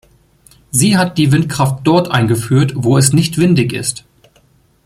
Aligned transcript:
Sie 0.71 0.97
hat 0.97 1.19
die 1.19 1.31
Windkraft 1.31 1.81
dort 1.85 2.09
eingeführt, 2.09 2.73
wo 2.75 2.97
es 2.97 3.13
nicht 3.13 3.37
windig 3.37 3.71
ist. 3.71 4.03